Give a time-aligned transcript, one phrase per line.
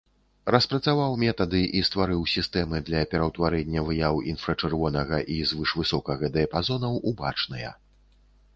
[0.53, 7.69] Распрацаваў метады і стварыў сістэмы для пераўтварэння выяў інфрачырвонага і звышвысокага дыяпазонаў ў бачныя.